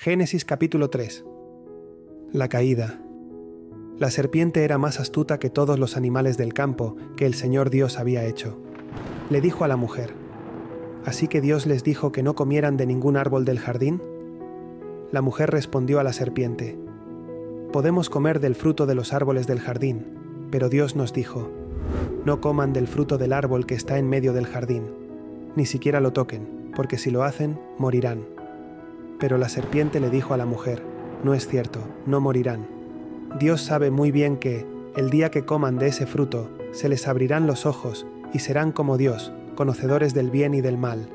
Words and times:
Génesis 0.00 0.44
capítulo 0.44 0.90
3 0.90 1.24
La 2.30 2.48
caída. 2.48 3.00
La 3.96 4.12
serpiente 4.12 4.62
era 4.62 4.78
más 4.78 5.00
astuta 5.00 5.40
que 5.40 5.50
todos 5.50 5.76
los 5.76 5.96
animales 5.96 6.38
del 6.38 6.54
campo 6.54 6.94
que 7.16 7.26
el 7.26 7.34
Señor 7.34 7.68
Dios 7.68 7.98
había 7.98 8.24
hecho. 8.24 8.60
Le 9.28 9.40
dijo 9.40 9.64
a 9.64 9.68
la 9.68 9.74
mujer, 9.74 10.14
¿Así 11.04 11.26
que 11.26 11.40
Dios 11.40 11.66
les 11.66 11.82
dijo 11.82 12.12
que 12.12 12.22
no 12.22 12.36
comieran 12.36 12.76
de 12.76 12.86
ningún 12.86 13.16
árbol 13.16 13.44
del 13.44 13.58
jardín? 13.58 14.00
La 15.10 15.20
mujer 15.20 15.50
respondió 15.50 15.98
a 15.98 16.04
la 16.04 16.12
serpiente, 16.12 16.78
Podemos 17.72 18.08
comer 18.08 18.38
del 18.38 18.54
fruto 18.54 18.86
de 18.86 18.94
los 18.94 19.12
árboles 19.12 19.48
del 19.48 19.58
jardín, 19.58 20.06
pero 20.52 20.68
Dios 20.68 20.94
nos 20.94 21.12
dijo, 21.12 21.50
No 22.24 22.40
coman 22.40 22.72
del 22.72 22.86
fruto 22.86 23.18
del 23.18 23.32
árbol 23.32 23.66
que 23.66 23.74
está 23.74 23.98
en 23.98 24.08
medio 24.08 24.32
del 24.32 24.46
jardín, 24.46 24.92
ni 25.56 25.66
siquiera 25.66 25.98
lo 25.98 26.12
toquen, 26.12 26.70
porque 26.76 26.98
si 26.98 27.10
lo 27.10 27.24
hacen, 27.24 27.58
morirán. 27.78 28.37
Pero 29.18 29.38
la 29.38 29.48
serpiente 29.48 30.00
le 30.00 30.10
dijo 30.10 30.34
a 30.34 30.36
la 30.36 30.46
mujer, 30.46 30.82
No 31.24 31.34
es 31.34 31.46
cierto, 31.48 31.80
no 32.06 32.20
morirán 32.20 32.78
Dios 33.38 33.60
sabe 33.60 33.90
muy 33.90 34.10
bien 34.10 34.36
que, 34.38 34.66
el 34.96 35.10
día 35.10 35.30
que 35.30 35.44
coman 35.44 35.78
de 35.78 35.88
ese 35.88 36.06
fruto, 36.06 36.50
se 36.72 36.88
les 36.88 37.06
abrirán 37.06 37.46
los 37.46 37.66
ojos 37.66 38.06
y 38.32 38.38
serán 38.40 38.72
como 38.72 38.96
Dios, 38.96 39.32
conocedores 39.54 40.14
del 40.14 40.30
bien 40.30 40.54
y 40.54 40.60
del 40.60 40.78
mal. 40.78 41.08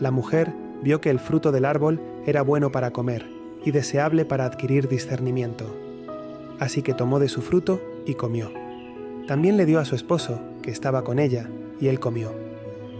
La 0.00 0.10
mujer 0.10 0.52
vio 0.82 1.00
que 1.00 1.10
el 1.10 1.18
fruto 1.18 1.52
del 1.52 1.64
árbol 1.64 2.00
era 2.26 2.42
bueno 2.42 2.70
para 2.70 2.92
comer 2.92 3.26
y 3.64 3.72
deseable 3.72 4.24
para 4.24 4.44
adquirir 4.44 4.88
discernimiento. 4.88 5.76
Así 6.58 6.80
que 6.80 6.94
tomó 6.94 7.18
de 7.18 7.28
su 7.28 7.42
fruto 7.42 7.82
y 8.06 8.14
comió. 8.14 8.50
También 9.26 9.56
le 9.56 9.66
dio 9.66 9.80
a 9.80 9.84
su 9.84 9.94
esposo, 9.94 10.40
que 10.62 10.70
estaba 10.70 11.02
con 11.02 11.18
ella, 11.18 11.50
y 11.80 11.88
él 11.88 11.98
comió. 11.98 12.32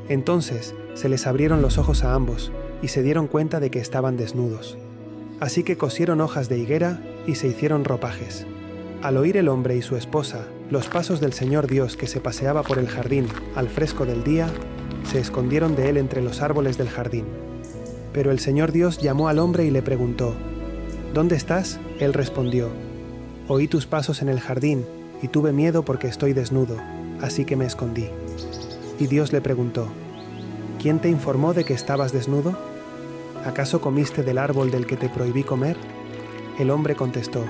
Entonces 0.09 0.75
se 0.95 1.09
les 1.09 1.27
abrieron 1.27 1.63
los 1.63 1.79
ojos 1.79 2.05
a 2.05 2.13
ambos 2.13 2.53
y 2.83 2.89
se 2.89 3.03
dieron 3.03 3.27
cuenta 3.27 3.61
de 3.61 3.71
que 3.71 3.81
estaban 3.81 4.17
desnudos. 4.17 4.77
Así 5.41 5.63
que 5.63 5.77
cosieron 5.77 6.21
hojas 6.21 6.49
de 6.49 6.59
higuera 6.59 7.01
y 7.27 7.35
se 7.35 7.49
hicieron 7.49 7.85
ropajes. 7.85 8.47
Al 9.03 9.17
oír 9.17 9.37
el 9.37 9.49
hombre 9.49 9.77
y 9.77 9.83
su 9.83 9.97
esposa 9.97 10.47
los 10.71 10.89
pasos 10.89 11.21
del 11.21 11.33
Señor 11.33 11.69
Dios 11.69 11.97
que 11.97 12.09
se 12.09 12.21
paseaba 12.21 12.65
por 12.65 12.79
el 12.79 12.89
jardín 12.89 13.29
al 13.55 13.69
fresco 13.69 14.05
del 14.05 14.25
día, 14.25 14.49
se 15.05 15.21
escondieron 15.21 15.77
de 15.77 15.89
él 15.89 15.97
entre 15.97 16.23
los 16.23 16.43
árboles 16.43 16.77
del 16.77 16.89
jardín. 16.89 17.25
Pero 18.13 18.33
el 18.33 18.41
Señor 18.41 18.73
Dios 18.73 18.99
llamó 18.99 19.29
al 19.29 19.39
hombre 19.39 19.65
y 19.65 19.71
le 19.71 19.83
preguntó, 19.83 20.35
¿Dónde 21.15 21.37
estás? 21.37 21.79
Él 22.01 22.15
respondió, 22.15 22.71
Oí 23.47 23.69
tus 23.69 23.87
pasos 23.87 24.23
en 24.23 24.29
el 24.29 24.41
jardín 24.41 24.85
y 25.23 25.29
tuve 25.29 25.53
miedo 25.53 25.85
porque 25.85 26.09
estoy 26.09 26.33
desnudo, 26.33 26.79
así 27.21 27.45
que 27.45 27.55
me 27.55 27.67
escondí. 27.67 28.09
Y 28.99 29.07
Dios 29.07 29.33
le 29.33 29.41
preguntó, 29.41 29.87
¿quién 30.87 31.01
te 31.01 31.09
informó 31.09 31.53
de 31.53 31.65
que 31.65 31.75
estabas 31.75 32.13
desnudo? 32.13 32.57
¿Acaso 33.45 33.81
comiste 33.81 34.23
del 34.23 34.39
árbol 34.39 34.71
del 34.71 34.87
que 34.87 34.97
te 34.97 35.09
prohibí 35.09 35.43
comer? 35.43 35.77
El 36.61 36.71
hombre 36.71 36.95
contestó, 36.95 37.45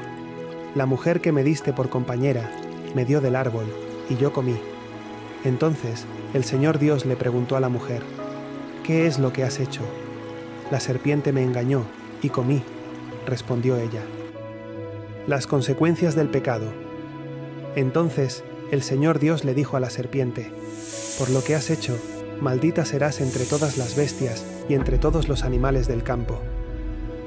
La 0.75 0.87
mujer 0.87 1.21
que 1.21 1.33
me 1.33 1.45
diste 1.45 1.75
por 1.75 1.91
compañera 1.91 2.51
me 2.95 3.05
dio 3.05 3.21
del 3.21 3.37
árbol, 3.37 3.67
y 4.09 4.17
yo 4.17 4.33
comí. 4.33 4.57
Entonces 5.45 6.07
el 6.33 6.45
Señor 6.45 6.79
Dios 6.79 7.05
le 7.05 7.15
preguntó 7.15 7.59
a 7.59 7.61
la 7.61 7.69
mujer, 7.69 8.01
¿Qué 8.83 9.07
es 9.07 9.19
lo 9.19 9.35
que 9.35 9.45
has 9.45 9.61
hecho? 9.61 9.83
La 10.71 10.81
serpiente 10.81 11.31
me 11.31 11.43
engañó, 11.43 11.85
y 12.23 12.31
comí, 12.31 12.63
respondió 13.27 13.77
ella. 13.77 14.01
Las 15.27 15.47
consecuencias 15.47 16.15
del 16.15 16.31
pecado. 16.31 16.73
Entonces 17.75 18.45
el 18.71 18.83
Señor 18.83 19.19
Dios 19.19 19.45
le 19.45 19.53
dijo 19.53 19.77
a 19.77 19.81
la 19.81 19.91
serpiente, 19.91 20.51
Por 21.19 21.29
lo 21.29 21.45
que 21.45 21.55
has 21.55 21.69
hecho, 21.69 21.99
maldita 22.41 22.85
serás 22.85 23.21
entre 23.21 23.45
todas 23.45 23.79
las 23.79 23.97
bestias 23.97 24.45
y 24.69 24.75
entre 24.75 24.99
todos 24.99 25.29
los 25.29 25.45
animales 25.45 25.89
del 25.89 26.03
campo. 26.03 26.41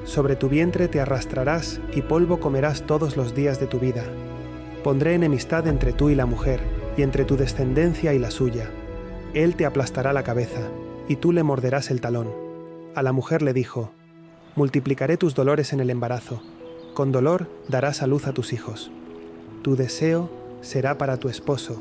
Sobre 0.04 0.36
tu 0.36 0.48
vientre 0.48 0.88
te 0.88 1.00
arrastrarás 1.00 1.80
y 1.94 2.02
polvo 2.02 2.40
comerás 2.40 2.82
todos 2.82 3.16
los 3.16 3.34
días 3.34 3.60
de 3.60 3.66
tu 3.66 3.78
vida. 3.78 4.04
Pondré 4.82 5.14
enemistad 5.14 5.66
entre 5.66 5.92
tú 5.92 6.10
y 6.10 6.14
la 6.14 6.26
mujer, 6.26 6.60
y 6.96 7.02
entre 7.02 7.24
tu 7.24 7.36
descendencia 7.36 8.12
y 8.14 8.18
la 8.18 8.30
suya. 8.30 8.70
Él 9.34 9.54
te 9.54 9.66
aplastará 9.66 10.12
la 10.12 10.24
cabeza, 10.24 10.60
y 11.08 11.16
tú 11.16 11.32
le 11.32 11.42
morderás 11.42 11.90
el 11.90 12.00
talón. 12.00 12.28
A 12.94 13.02
la 13.02 13.12
mujer 13.12 13.42
le 13.42 13.52
dijo, 13.52 13.92
Multiplicaré 14.56 15.16
tus 15.16 15.34
dolores 15.34 15.72
en 15.72 15.80
el 15.80 15.90
embarazo, 15.90 16.42
con 16.94 17.12
dolor 17.12 17.48
darás 17.68 18.02
a 18.02 18.06
luz 18.06 18.26
a 18.26 18.32
tus 18.32 18.52
hijos. 18.52 18.90
Tu 19.62 19.76
deseo 19.76 20.30
será 20.60 20.98
para 20.98 21.18
tu 21.18 21.28
esposo, 21.28 21.80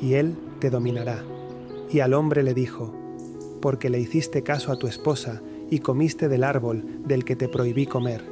y 0.00 0.14
él 0.14 0.36
te 0.58 0.70
dominará. 0.70 1.24
Y 1.92 2.00
al 2.00 2.14
hombre 2.14 2.42
le 2.42 2.54
dijo, 2.54 2.94
porque 3.60 3.90
le 3.90 3.98
hiciste 3.98 4.42
caso 4.42 4.72
a 4.72 4.78
tu 4.78 4.86
esposa 4.86 5.42
y 5.70 5.80
comiste 5.80 6.28
del 6.28 6.44
árbol 6.44 6.84
del 7.04 7.24
que 7.24 7.36
te 7.36 7.48
prohibí 7.48 7.86
comer. 7.86 8.22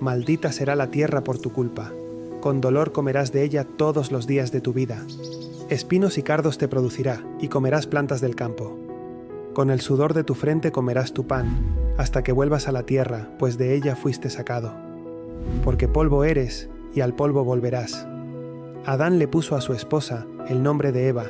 Maldita 0.00 0.52
será 0.52 0.76
la 0.76 0.90
tierra 0.90 1.24
por 1.24 1.38
tu 1.38 1.52
culpa. 1.52 1.92
Con 2.40 2.60
dolor 2.60 2.92
comerás 2.92 3.32
de 3.32 3.42
ella 3.42 3.64
todos 3.64 4.12
los 4.12 4.26
días 4.26 4.52
de 4.52 4.60
tu 4.60 4.72
vida. 4.72 5.04
Espinos 5.68 6.18
y 6.18 6.22
cardos 6.22 6.58
te 6.58 6.68
producirá, 6.68 7.24
y 7.40 7.48
comerás 7.48 7.86
plantas 7.86 8.20
del 8.20 8.36
campo. 8.36 8.78
Con 9.52 9.70
el 9.70 9.80
sudor 9.80 10.14
de 10.14 10.22
tu 10.22 10.34
frente 10.34 10.70
comerás 10.70 11.12
tu 11.12 11.26
pan, 11.26 11.94
hasta 11.96 12.22
que 12.22 12.32
vuelvas 12.32 12.68
a 12.68 12.72
la 12.72 12.84
tierra, 12.84 13.30
pues 13.38 13.56
de 13.58 13.74
ella 13.74 13.96
fuiste 13.96 14.30
sacado. 14.30 14.74
Porque 15.64 15.88
polvo 15.88 16.24
eres, 16.24 16.68
y 16.94 17.00
al 17.00 17.14
polvo 17.14 17.42
volverás. 17.42 18.06
Adán 18.84 19.18
le 19.18 19.26
puso 19.26 19.56
a 19.56 19.60
su 19.60 19.72
esposa 19.72 20.26
el 20.48 20.62
nombre 20.62 20.92
de 20.92 21.08
Eva, 21.08 21.24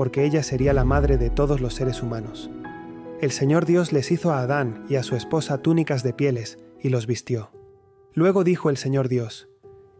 porque 0.00 0.24
ella 0.24 0.42
sería 0.42 0.72
la 0.72 0.86
madre 0.86 1.18
de 1.18 1.28
todos 1.28 1.60
los 1.60 1.74
seres 1.74 2.02
humanos. 2.02 2.50
El 3.20 3.32
Señor 3.32 3.66
Dios 3.66 3.92
les 3.92 4.10
hizo 4.10 4.30
a 4.30 4.40
Adán 4.40 4.86
y 4.88 4.94
a 4.94 5.02
su 5.02 5.14
esposa 5.14 5.58
túnicas 5.58 6.02
de 6.02 6.14
pieles 6.14 6.58
y 6.80 6.88
los 6.88 7.06
vistió. 7.06 7.50
Luego 8.14 8.42
dijo 8.42 8.70
el 8.70 8.78
Señor 8.78 9.10
Dios, 9.10 9.50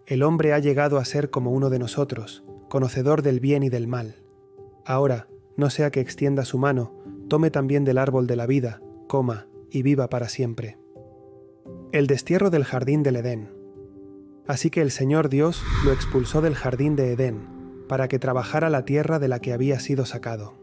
El 0.07 0.23
hombre 0.23 0.55
ha 0.55 0.59
llegado 0.59 0.97
a 0.97 1.05
ser 1.05 1.29
como 1.29 1.51
uno 1.51 1.69
de 1.69 1.79
nosotros, 1.79 2.45
conocedor 2.71 3.21
del 3.21 3.41
bien 3.41 3.63
y 3.63 3.69
del 3.69 3.89
mal. 3.89 4.15
Ahora, 4.87 5.29
no 5.59 5.69
sea 5.69 5.91
que 5.91 6.01
extienda 6.01 6.47
su 6.47 6.57
mano, 6.57 6.95
tome 7.29 7.51
también 7.51 7.85
del 7.85 7.99
árbol 7.99 8.27
de 8.27 8.37
la 8.37 8.47
vida, 8.47 8.81
coma 9.07 9.49
y 9.71 9.83
viva 9.83 10.09
para 10.09 10.31
siempre. 10.31 10.79
El 11.93 12.07
destierro 12.07 12.49
del 12.49 12.65
jardín 12.65 13.03
del 13.03 13.17
Edén. 13.17 13.51
Así 14.47 14.71
que 14.71 14.81
el 14.81 14.93
Señor 14.93 15.29
Dios 15.29 15.63
lo 15.85 15.93
expulsó 15.93 16.41
del 16.41 16.55
jardín 16.55 16.97
de 16.97 17.13
Edén, 17.13 17.60
para 17.91 18.07
que 18.07 18.21
trabajara 18.21 18.71
la 18.71 18.85
tierra 18.85 19.19
de 19.19 19.27
la 19.27 19.41
que 19.41 19.53
había 19.53 19.81
sido 19.81 20.07
sacado. 20.07 20.55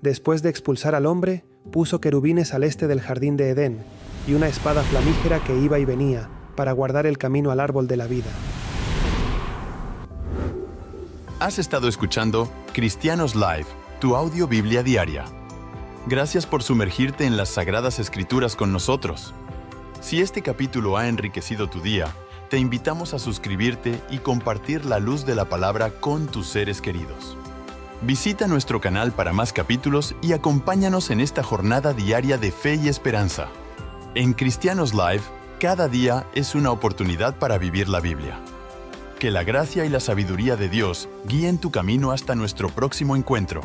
Después 0.00 0.44
de 0.44 0.50
expulsar 0.50 0.94
al 0.94 1.06
hombre, 1.06 1.44
puso 1.72 2.00
querubines 2.00 2.54
al 2.54 2.62
este 2.62 2.86
del 2.86 3.00
jardín 3.00 3.36
de 3.36 3.50
Edén 3.50 3.82
y 4.28 4.34
una 4.34 4.46
espada 4.46 4.84
flamígera 4.84 5.42
que 5.42 5.58
iba 5.58 5.80
y 5.80 5.84
venía 5.84 6.30
para 6.54 6.70
guardar 6.70 7.04
el 7.04 7.18
camino 7.18 7.50
al 7.50 7.58
árbol 7.58 7.88
de 7.88 7.96
la 7.96 8.06
vida. 8.06 8.30
Has 11.40 11.58
estado 11.58 11.88
escuchando 11.88 12.48
Cristianos 12.72 13.34
Live, 13.34 13.66
tu 14.00 14.14
audio 14.14 14.46
Biblia 14.46 14.84
diaria. 14.84 15.24
Gracias 16.06 16.46
por 16.46 16.62
sumergirte 16.62 17.26
en 17.26 17.36
las 17.36 17.48
Sagradas 17.48 17.98
Escrituras 17.98 18.54
con 18.54 18.72
nosotros. 18.72 19.34
Si 20.00 20.20
este 20.20 20.42
capítulo 20.42 20.96
ha 20.96 21.08
enriquecido 21.08 21.68
tu 21.68 21.80
día, 21.80 22.06
te 22.52 22.58
invitamos 22.58 23.14
a 23.14 23.18
suscribirte 23.18 23.98
y 24.10 24.18
compartir 24.18 24.84
la 24.84 24.98
luz 24.98 25.24
de 25.24 25.34
la 25.34 25.46
palabra 25.46 25.88
con 25.88 26.26
tus 26.26 26.48
seres 26.48 26.82
queridos. 26.82 27.38
Visita 28.02 28.46
nuestro 28.46 28.78
canal 28.78 29.10
para 29.12 29.32
más 29.32 29.54
capítulos 29.54 30.14
y 30.20 30.34
acompáñanos 30.34 31.08
en 31.08 31.22
esta 31.22 31.42
jornada 31.42 31.94
diaria 31.94 32.36
de 32.36 32.52
fe 32.52 32.74
y 32.74 32.88
esperanza. 32.88 33.48
En 34.14 34.34
Cristianos 34.34 34.92
Live, 34.92 35.22
cada 35.60 35.88
día 35.88 36.26
es 36.34 36.54
una 36.54 36.72
oportunidad 36.72 37.38
para 37.38 37.56
vivir 37.56 37.88
la 37.88 38.00
Biblia. 38.00 38.38
Que 39.18 39.30
la 39.30 39.44
gracia 39.44 39.86
y 39.86 39.88
la 39.88 40.00
sabiduría 40.00 40.56
de 40.56 40.68
Dios 40.68 41.08
guíen 41.26 41.56
tu 41.56 41.70
camino 41.70 42.10
hasta 42.12 42.34
nuestro 42.34 42.68
próximo 42.68 43.16
encuentro. 43.16 43.62